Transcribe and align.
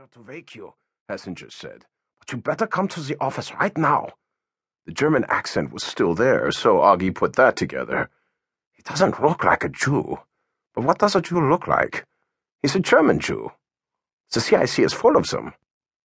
sir, 0.00 0.06
to 0.12 0.22
wake 0.26 0.54
you, 0.54 0.72
Hessinger 1.10 1.52
said. 1.52 1.84
But 2.18 2.32
you 2.32 2.38
better 2.38 2.66
come 2.66 2.88
to 2.88 3.00
the 3.00 3.16
office 3.20 3.52
right 3.54 3.76
now. 3.76 4.08
The 4.86 4.92
German 4.92 5.26
accent 5.28 5.72
was 5.72 5.82
still 5.82 6.14
there, 6.14 6.50
so 6.52 6.76
Augie 6.76 7.14
put 7.14 7.36
that 7.36 7.56
together. 7.56 8.08
He 8.72 8.82
doesn't 8.82 9.22
look 9.22 9.44
like 9.44 9.62
a 9.62 9.68
Jew. 9.68 10.20
But 10.74 10.84
what 10.84 10.98
does 10.98 11.14
a 11.14 11.20
Jew 11.20 11.46
look 11.46 11.66
like? 11.66 12.06
He's 12.62 12.74
a 12.74 12.80
German 12.80 13.18
Jew. 13.18 13.52
The 14.32 14.40
CIC 14.40 14.78
is 14.78 14.94
full 14.94 15.16
of 15.16 15.28
them. 15.28 15.52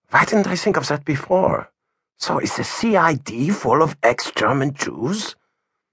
Why 0.09 0.25
didn't 0.25 0.47
I 0.47 0.57
think 0.57 0.75
of 0.75 0.87
that 0.89 1.05
before? 1.05 1.71
So 2.17 2.39
is 2.39 2.57
the 2.57 2.65
CID 2.65 3.55
full 3.55 3.81
of 3.81 3.95
ex-German 4.03 4.73
Jews? 4.73 5.35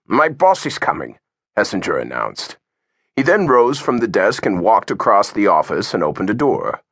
My 0.06 0.28
boss 0.28 0.66
is 0.66 0.78
coming, 0.78 1.18
Hessinger 1.56 2.00
announced. 2.00 2.56
He 3.14 3.22
then 3.22 3.46
rose 3.46 3.78
from 3.78 3.98
the 3.98 4.08
desk 4.08 4.44
and 4.44 4.60
walked 4.60 4.90
across 4.90 5.30
the 5.30 5.46
office 5.46 5.94
and 5.94 6.02
opened 6.02 6.30
a 6.30 6.34
door. 6.34 6.82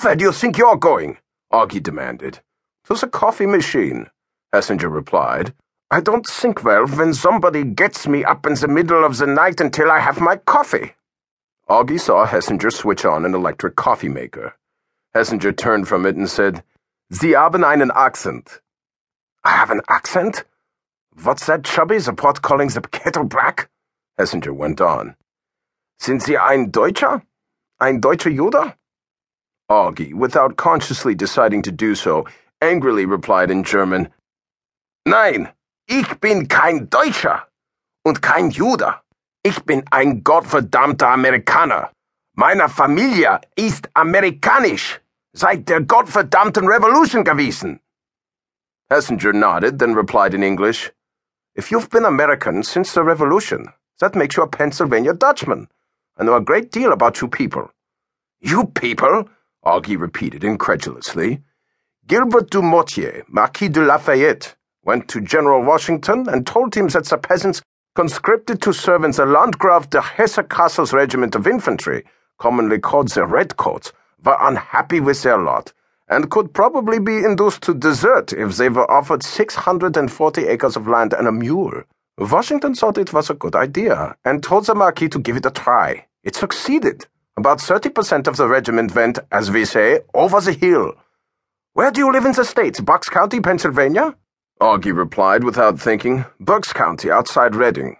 Where 0.00 0.16
do 0.16 0.24
you 0.24 0.32
think 0.32 0.56
you're 0.56 0.76
going? 0.76 1.18
Augie 1.52 1.82
demanded. 1.82 2.40
To 2.84 2.94
the 2.94 3.08
coffee 3.08 3.46
machine, 3.46 4.08
Hessinger 4.54 4.92
replied. 4.92 5.52
I 5.90 6.00
don't 6.00 6.26
think 6.26 6.62
well 6.62 6.86
when 6.86 7.12
somebody 7.14 7.64
gets 7.64 8.06
me 8.06 8.24
up 8.24 8.46
in 8.46 8.54
the 8.54 8.68
middle 8.68 9.04
of 9.04 9.18
the 9.18 9.26
night 9.26 9.60
until 9.60 9.90
I 9.90 9.98
have 9.98 10.20
my 10.20 10.36
coffee. 10.36 10.94
Augie 11.68 12.00
saw 12.00 12.26
Hessinger 12.26 12.72
switch 12.72 13.04
on 13.04 13.24
an 13.24 13.34
electric 13.34 13.76
coffee 13.76 14.08
maker. 14.08 14.54
Hessinger 15.14 15.56
turned 15.56 15.88
from 15.88 16.06
it 16.06 16.16
and 16.16 16.30
said, 16.30 16.62
Sie 17.10 17.34
haben 17.34 17.64
einen 17.64 17.90
Akzent. 17.90 18.60
I 19.42 19.50
have 19.50 19.70
an 19.70 19.80
accent? 19.88 20.44
What's 21.22 21.46
that, 21.46 21.64
Chubby? 21.64 21.98
The 21.98 22.12
pot 22.12 22.42
calling 22.42 22.68
the 22.68 22.80
kettle 22.82 23.24
black? 23.24 23.68
Hessinger 24.18 24.54
went 24.54 24.80
on. 24.80 25.16
Sind 25.98 26.22
Sie 26.22 26.36
ein 26.36 26.70
Deutscher? 26.70 27.22
Ein 27.80 28.00
deutscher 28.00 28.30
Jude? 28.30 28.74
Augie, 29.70 30.12
without 30.12 30.56
consciously 30.56 31.14
deciding 31.14 31.62
to 31.62 31.70
do 31.70 31.94
so, 31.94 32.26
angrily 32.60 33.06
replied 33.06 33.50
in 33.50 33.62
German, 33.62 34.08
Nein, 35.06 35.48
ich 35.86 36.20
bin 36.20 36.48
kein 36.48 36.90
Deutscher 36.90 37.46
und 38.04 38.20
kein 38.20 38.50
Jude. 38.50 38.94
Ich 39.42 39.64
bin 39.64 39.84
ein 39.90 40.22
gottverdammter 40.22 41.08
Amerikaner. 41.08 41.90
Meine 42.36 42.68
Familie 42.68 43.40
ist 43.56 43.88
amerikanisch, 43.94 45.00
seit 45.32 45.68
der 45.68 45.80
gottverdammten 45.82 46.66
Revolution 46.66 47.24
gewesen. 47.24 47.80
Hessinger 48.90 49.32
nodded, 49.32 49.78
then 49.78 49.94
replied 49.94 50.34
in 50.34 50.42
English, 50.42 50.92
If 51.54 51.70
you've 51.70 51.90
been 51.90 52.04
American 52.04 52.62
since 52.62 52.92
the 52.92 53.02
Revolution, 53.02 53.72
that 54.00 54.14
makes 54.14 54.36
you 54.36 54.42
a 54.42 54.48
Pennsylvania 54.48 55.14
Dutchman. 55.14 55.68
I 56.18 56.24
know 56.24 56.34
a 56.34 56.40
great 56.40 56.70
deal 56.70 56.92
about 56.92 57.20
you 57.20 57.28
people. 57.28 57.70
You 58.40 58.66
people? 58.66 59.28
Augie 59.64 60.00
repeated 60.00 60.42
incredulously. 60.42 61.42
Gilbert 62.06 62.50
du 62.50 62.62
Motier, 62.62 63.24
Marquis 63.28 63.68
de 63.68 63.80
Lafayette, 63.80 64.56
went 64.84 65.06
to 65.08 65.20
General 65.20 65.62
Washington 65.62 66.28
and 66.28 66.46
told 66.46 66.74
him 66.74 66.88
that 66.88 67.04
the 67.06 67.18
peasants 67.18 67.60
conscripted 67.94 68.62
to 68.62 68.72
serve 68.72 69.04
in 69.04 69.10
the 69.10 69.26
Landgraf 69.26 69.90
de 69.90 70.00
Hesse-Kassel's 70.00 70.92
regiment 70.92 71.34
of 71.34 71.46
infantry, 71.46 72.04
commonly 72.38 72.78
called 72.78 73.08
the 73.08 73.26
Redcoats, 73.26 73.92
were 74.24 74.36
unhappy 74.40 75.00
with 75.00 75.22
their 75.22 75.38
lot, 75.38 75.72
and 76.08 76.30
could 76.30 76.54
probably 76.54 76.98
be 76.98 77.18
induced 77.18 77.62
to 77.62 77.74
desert 77.74 78.32
if 78.32 78.56
they 78.56 78.68
were 78.68 78.90
offered 78.90 79.22
640 79.22 80.46
acres 80.46 80.76
of 80.76 80.88
land 80.88 81.12
and 81.12 81.28
a 81.28 81.32
mule. 81.32 81.82
Washington 82.16 82.74
thought 82.74 82.98
it 82.98 83.12
was 83.12 83.28
a 83.28 83.34
good 83.34 83.54
idea, 83.54 84.16
and 84.24 84.42
told 84.42 84.66
the 84.66 84.74
Marquis 84.74 85.08
to 85.10 85.18
give 85.18 85.36
it 85.36 85.46
a 85.46 85.50
try. 85.50 86.06
It 86.22 86.34
succeeded. 86.34 87.06
About 87.40 87.56
30% 87.56 88.26
of 88.26 88.36
the 88.36 88.46
regiment 88.46 88.94
went, 88.94 89.18
as 89.32 89.50
we 89.50 89.64
say, 89.64 90.00
over 90.12 90.42
the 90.42 90.52
hill. 90.52 90.92
Where 91.72 91.90
do 91.90 92.00
you 92.00 92.12
live 92.12 92.26
in 92.26 92.32
the 92.32 92.44
States? 92.44 92.80
Berks 92.80 93.08
County, 93.08 93.40
Pennsylvania? 93.40 94.14
Augie 94.60 94.94
replied 94.94 95.42
without 95.42 95.80
thinking. 95.80 96.26
Berks 96.38 96.74
County, 96.74 97.10
outside 97.10 97.54
Reading. 97.54 97.96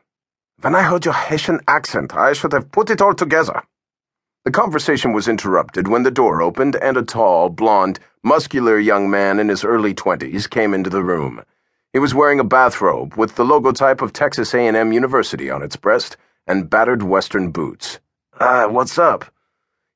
When 0.61 0.75
I 0.75 0.83
heard 0.83 1.07
your 1.07 1.15
Hessian 1.15 1.61
accent, 1.67 2.15
I 2.15 2.35
should 2.35 2.53
have 2.53 2.71
put 2.71 2.91
it 2.91 3.01
all 3.01 3.15
together. 3.15 3.63
The 4.45 4.51
conversation 4.51 5.15
was 5.15 5.27
interrupted 5.27 5.89
when 5.89 6.03
the 6.03 6.11
door 6.11 6.43
opened 6.43 6.77
and 6.77 6.99
a 6.99 7.03
tall, 7.03 7.49
blond, 7.49 7.99
muscular 8.23 8.79
young 8.79 9.09
man 9.09 9.41
in 9.41 9.49
his 9.49 9.65
early 9.65 9.95
twenties 9.95 10.47
came 10.49 10.75
into 10.75 10.91
the 10.91 11.03
room. 11.03 11.43
He 11.95 11.99
was 11.99 12.15
wearing 12.15 12.41
a 12.41 12.45
bathrobe 12.45 13.15
with 13.15 13.37
the 13.37 13.45
logotype 13.45 14.03
of 14.03 14.13
Texas 14.13 14.53
A&M 14.53 14.93
University 14.93 15.49
on 15.49 15.63
its 15.63 15.77
breast 15.77 16.19
and 16.47 16.69
battered 16.69 17.03
western 17.03 17.53
boots. 17.53 18.01
Ah, 18.43 18.65
uh, 18.65 18.69
what's 18.71 18.99
up? 18.99 19.27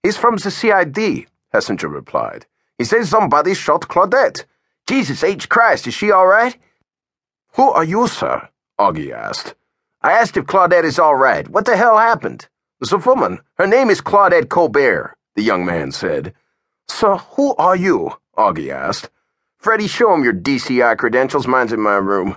He's 0.03 0.19
from 0.19 0.37
the 0.37 0.51
CID, 0.51 1.27
Hessinger 1.55 1.91
replied. 1.91 2.45
He 2.77 2.85
says 2.85 3.09
somebody 3.09 3.55
shot 3.55 3.89
Claudette. 3.89 4.45
Jesus 4.87 5.25
H. 5.25 5.49
Christ, 5.49 5.87
is 5.87 5.95
she 5.95 6.11
all 6.11 6.27
right? 6.27 6.55
Who 7.55 7.71
are 7.71 7.85
you, 7.85 8.07
sir? 8.07 8.51
Augie 8.79 9.13
asked. 9.13 9.55
I 10.03 10.13
asked 10.13 10.37
if 10.37 10.45
Claudette 10.45 10.85
is 10.85 10.99
all 10.99 11.15
right. 11.15 11.49
What 11.49 11.65
the 11.65 11.77
hell 11.79 11.97
happened? 11.97 12.49
The 12.81 12.99
woman. 12.99 13.41
Her 13.55 13.67
name 13.67 13.89
is 13.89 14.03
Claudette 14.03 14.51
Colbert, 14.51 15.17
the 15.37 15.43
young 15.43 15.65
man 15.65 15.91
said. 15.91 16.35
So 16.87 17.17
who 17.17 17.55
are 17.57 17.77
you? 17.77 18.13
Augie 18.37 18.71
asked. 18.71 19.09
Freddie, 19.57 19.89
show 19.89 20.13
him 20.13 20.23
your 20.23 20.35
DCI 20.35 20.99
credentials. 20.99 21.47
Mine's 21.47 21.73
in 21.73 21.81
my 21.81 21.97
room. 21.97 22.37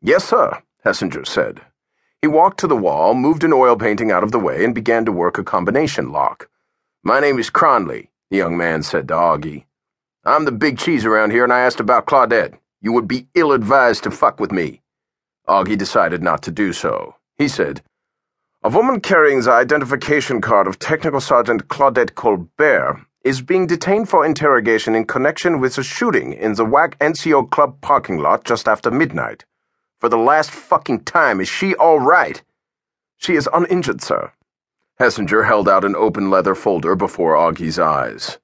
Yes, 0.00 0.24
sir, 0.28 0.62
Hessinger 0.84 1.26
said. 1.26 1.60
He 2.22 2.28
walked 2.28 2.60
to 2.60 2.66
the 2.66 2.76
wall, 2.76 3.14
moved 3.14 3.44
an 3.44 3.52
oil 3.54 3.76
painting 3.76 4.10
out 4.10 4.22
of 4.22 4.30
the 4.30 4.38
way, 4.38 4.62
and 4.62 4.74
began 4.74 5.06
to 5.06 5.12
work 5.12 5.38
a 5.38 5.44
combination 5.44 6.12
lock. 6.12 6.50
My 7.02 7.18
name 7.18 7.38
is 7.38 7.48
Cronley, 7.48 8.08
the 8.30 8.36
young 8.36 8.58
man 8.58 8.82
said 8.82 9.08
to 9.08 9.14
Augie. 9.14 9.64
I'm 10.22 10.44
the 10.44 10.52
big 10.52 10.76
cheese 10.76 11.06
around 11.06 11.30
here, 11.30 11.44
and 11.44 11.52
I 11.52 11.60
asked 11.60 11.80
about 11.80 12.04
Claudette. 12.04 12.58
You 12.82 12.92
would 12.92 13.08
be 13.08 13.28
ill 13.34 13.52
advised 13.52 14.04
to 14.04 14.10
fuck 14.10 14.38
with 14.38 14.52
me. 14.52 14.82
Augie 15.48 15.78
decided 15.78 16.22
not 16.22 16.42
to 16.42 16.50
do 16.50 16.74
so. 16.74 17.14
He 17.38 17.48
said, 17.48 17.80
A 18.62 18.68
woman 18.68 19.00
carrying 19.00 19.40
the 19.40 19.52
identification 19.52 20.42
card 20.42 20.66
of 20.66 20.78
Technical 20.78 21.22
Sergeant 21.22 21.68
Claudette 21.68 22.14
Colbert 22.14 23.00
is 23.24 23.40
being 23.40 23.66
detained 23.66 24.10
for 24.10 24.26
interrogation 24.26 24.94
in 24.94 25.06
connection 25.06 25.58
with 25.58 25.78
a 25.78 25.82
shooting 25.82 26.34
in 26.34 26.52
the 26.54 26.66
WAC 26.66 26.98
NCO 26.98 27.50
Club 27.50 27.80
parking 27.80 28.18
lot 28.18 28.44
just 28.44 28.68
after 28.68 28.90
midnight. 28.90 29.46
For 30.00 30.08
the 30.08 30.16
last 30.16 30.50
fucking 30.50 31.04
time, 31.04 31.42
is 31.42 31.48
she 31.48 31.74
all 31.74 32.00
right? 32.00 32.42
She 33.18 33.34
is 33.34 33.50
uninjured, 33.52 34.00
sir. 34.00 34.32
Hessinger 34.98 35.44
held 35.44 35.68
out 35.68 35.84
an 35.84 35.94
open 35.94 36.30
leather 36.30 36.54
folder 36.54 36.96
before 36.96 37.36
Augie's 37.36 37.78
eyes. 37.78 38.38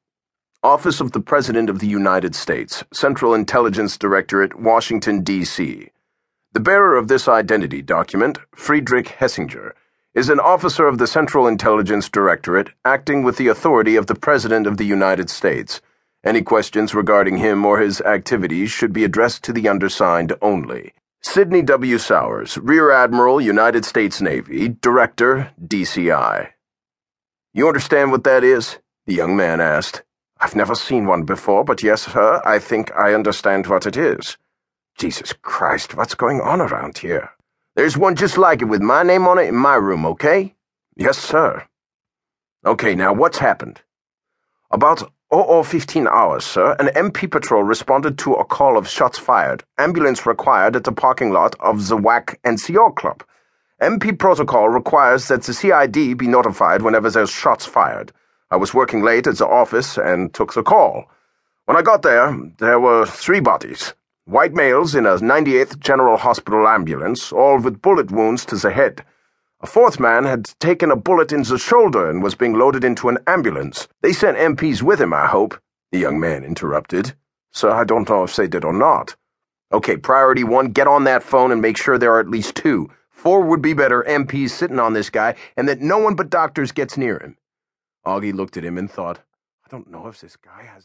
Office 0.62 1.00
of 1.00 1.12
the 1.12 1.20
President 1.20 1.70
of 1.70 1.78
the 1.78 1.86
United 1.86 2.34
States, 2.34 2.84
Central 2.92 3.32
Intelligence 3.32 3.96
Directorate, 3.96 4.60
Washington, 4.60 5.22
D.C. 5.22 5.88
The 6.52 6.60
bearer 6.60 6.94
of 6.94 7.08
this 7.08 7.26
identity 7.26 7.80
document, 7.80 8.38
Friedrich 8.54 9.16
Hessinger, 9.18 9.72
is 10.12 10.28
an 10.28 10.40
officer 10.40 10.86
of 10.86 10.98
the 10.98 11.06
Central 11.06 11.46
Intelligence 11.46 12.10
Directorate 12.10 12.68
acting 12.84 13.22
with 13.22 13.38
the 13.38 13.48
authority 13.48 13.96
of 13.96 14.08
the 14.08 14.14
President 14.14 14.66
of 14.66 14.76
the 14.76 14.84
United 14.84 15.30
States. 15.30 15.80
Any 16.22 16.42
questions 16.42 16.94
regarding 16.94 17.38
him 17.38 17.64
or 17.64 17.78
his 17.78 18.02
activities 18.02 18.70
should 18.70 18.92
be 18.92 19.04
addressed 19.04 19.42
to 19.44 19.54
the 19.54 19.68
undersigned 19.70 20.34
only. 20.42 20.92
Sidney 21.22 21.62
W. 21.62 21.98
Souers, 21.98 22.56
Rear 22.58 22.90
Admiral, 22.92 23.40
United 23.40 23.84
States 23.84 24.20
Navy, 24.22 24.68
Director, 24.68 25.52
DCI. 25.62 26.50
You 27.52 27.68
understand 27.68 28.12
what 28.12 28.24
that 28.24 28.44
is? 28.44 28.78
The 29.06 29.14
young 29.14 29.36
man 29.36 29.60
asked. 29.60 30.02
I've 30.40 30.56
never 30.56 30.74
seen 30.74 31.06
one 31.06 31.24
before, 31.24 31.64
but 31.64 31.82
yes, 31.82 32.02
sir, 32.12 32.40
I 32.44 32.58
think 32.58 32.92
I 32.96 33.14
understand 33.14 33.66
what 33.66 33.86
it 33.86 33.96
is. 33.96 34.36
Jesus 34.98 35.32
Christ, 35.32 35.96
what's 35.96 36.14
going 36.14 36.40
on 36.40 36.60
around 36.60 36.98
here? 36.98 37.30
There's 37.76 37.98
one 37.98 38.16
just 38.16 38.38
like 38.38 38.62
it 38.62 38.66
with 38.66 38.82
my 38.82 39.02
name 39.02 39.26
on 39.26 39.38
it 39.38 39.48
in 39.48 39.56
my 39.56 39.74
room, 39.74 40.06
okay? 40.06 40.54
Yes, 40.96 41.18
sir. 41.18 41.66
Okay, 42.64 42.94
now 42.94 43.12
what's 43.12 43.38
happened? 43.38 43.82
About 44.70 45.12
0015 45.32 46.06
hours, 46.06 46.44
sir, 46.44 46.76
an 46.78 46.86
MP 46.88 47.28
patrol 47.28 47.64
responded 47.64 48.16
to 48.18 48.34
a 48.34 48.44
call 48.44 48.78
of 48.78 48.88
shots 48.88 49.18
fired, 49.18 49.64
ambulance 49.76 50.24
required 50.24 50.76
at 50.76 50.84
the 50.84 50.92
parking 50.92 51.32
lot 51.32 51.56
of 51.58 51.88
the 51.88 51.96
WAC 51.96 52.36
NCO 52.44 52.94
Club. 52.94 53.24
MP 53.82 54.16
protocol 54.16 54.68
requires 54.68 55.26
that 55.28 55.42
the 55.42 55.52
CID 55.52 56.16
be 56.16 56.28
notified 56.28 56.82
whenever 56.82 57.10
there's 57.10 57.30
shots 57.30 57.66
fired. 57.66 58.12
I 58.52 58.56
was 58.56 58.72
working 58.72 59.02
late 59.02 59.26
at 59.26 59.38
the 59.38 59.48
office 59.48 59.98
and 59.98 60.32
took 60.32 60.54
the 60.54 60.62
call. 60.62 61.06
When 61.64 61.76
I 61.76 61.82
got 61.82 62.02
there, 62.02 62.38
there 62.58 62.78
were 62.78 63.04
three 63.04 63.40
bodies 63.40 63.94
white 64.26 64.54
males 64.54 64.94
in 64.94 65.06
a 65.06 65.16
98th 65.18 65.78
General 65.78 66.16
Hospital 66.16 66.66
ambulance, 66.66 67.32
all 67.32 67.58
with 67.58 67.82
bullet 67.82 68.10
wounds 68.10 68.44
to 68.44 68.56
the 68.56 68.70
head. 68.70 69.04
A 69.66 69.68
fourth 69.68 69.98
man 69.98 70.26
had 70.26 70.44
taken 70.60 70.92
a 70.92 70.96
bullet 70.96 71.32
in 71.32 71.42
the 71.42 71.58
shoulder 71.58 72.08
and 72.08 72.22
was 72.22 72.36
being 72.36 72.56
loaded 72.56 72.84
into 72.84 73.08
an 73.08 73.18
ambulance. 73.26 73.88
They 74.00 74.12
sent 74.12 74.38
MPs 74.38 74.80
with 74.80 75.00
him, 75.00 75.12
I 75.12 75.26
hope, 75.26 75.60
the 75.90 75.98
young 75.98 76.20
man 76.20 76.44
interrupted. 76.44 77.14
So 77.50 77.72
I 77.72 77.82
don't 77.82 78.08
know 78.08 78.22
if 78.22 78.36
they 78.36 78.46
did 78.46 78.64
or 78.64 78.72
not. 78.72 79.16
Okay, 79.72 79.96
priority 79.96 80.44
one, 80.44 80.68
get 80.68 80.86
on 80.86 81.02
that 81.02 81.24
phone 81.24 81.50
and 81.50 81.60
make 81.60 81.76
sure 81.76 81.98
there 81.98 82.14
are 82.14 82.20
at 82.20 82.28
least 82.28 82.54
two. 82.54 82.90
Four 83.10 83.40
would 83.40 83.60
be 83.60 83.74
better 83.74 84.04
MPs 84.06 84.50
sitting 84.50 84.78
on 84.78 84.92
this 84.92 85.10
guy, 85.10 85.34
and 85.56 85.68
that 85.68 85.80
no 85.80 85.98
one 85.98 86.14
but 86.14 86.30
doctors 86.30 86.70
gets 86.70 86.96
near 86.96 87.18
him. 87.18 87.36
Augie 88.06 88.32
looked 88.32 88.56
at 88.56 88.64
him 88.64 88.78
and 88.78 88.88
thought, 88.88 89.18
I 89.64 89.68
don't 89.68 89.90
know 89.90 90.06
if 90.06 90.20
this 90.20 90.36
guy 90.36 90.62
has 90.62 90.84